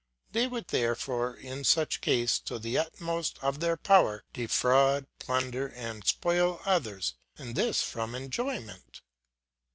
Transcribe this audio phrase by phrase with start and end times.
[0.31, 6.07] They would therefore in such case to the utmost of their power defraud, plunder, and
[6.07, 9.01] spoil others, and this from delight.